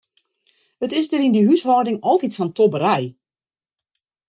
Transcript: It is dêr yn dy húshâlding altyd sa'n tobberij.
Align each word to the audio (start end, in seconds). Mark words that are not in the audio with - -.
It 0.85 0.91
is 0.99 1.07
dêr 1.11 1.25
yn 1.27 1.35
dy 1.35 1.43
húshâlding 1.47 1.99
altyd 2.09 2.33
sa'n 2.35 2.51
tobberij. 2.57 3.05